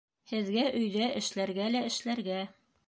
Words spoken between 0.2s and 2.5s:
Һеҙгә өйҙә эшләргә лә эшләргә